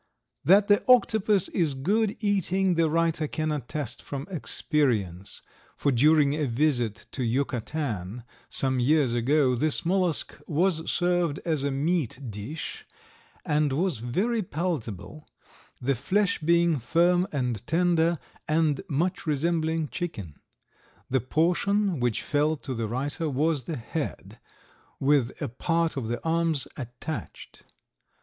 [0.43, 5.43] That the octopus is good eating the writer can attest from experience,
[5.77, 11.69] for during a visit to Yucatan some years ago this mollusk was served as a
[11.69, 12.87] meat dish
[13.45, 15.27] and was very palatable,
[15.79, 20.39] the flesh being firm and tender and much resembling chicken.
[21.11, 24.39] The portion which fell to the writer was the head,
[24.99, 27.65] with a part of the arms attached.